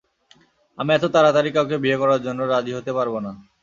আমি 0.77 0.91
এত 0.93 1.05
তাড়াতাড়ি 1.15 1.49
কাউকে 1.55 1.75
বিয়ে 1.83 1.97
করার 2.01 2.19
জন্য, 2.25 2.39
রাজি 2.45 2.71
হতে 2.77 2.91
পারবো 2.97 3.17
না। 3.25 3.31